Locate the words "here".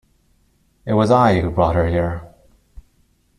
1.85-2.23